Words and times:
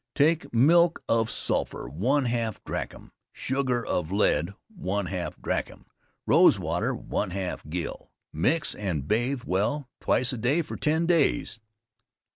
Take 0.15 0.51
milk 0.51 1.03
of 1.07 1.29
sulphur 1.29 1.87
1/2 1.87 2.63
drachm, 2.65 3.11
sugar 3.31 3.85
of 3.85 4.11
lead 4.11 4.55
1/2 4.75 5.39
drachm, 5.43 5.85
rose 6.25 6.57
water 6.57 6.95
1/2 6.95 7.69
gill, 7.69 8.09
mix 8.33 8.73
and 8.73 9.07
bathe 9.07 9.43
well 9.43 9.87
twice 9.99 10.33
a 10.33 10.39
day 10.39 10.63
for 10.63 10.75
ten 10.75 11.05
days. 11.05 11.59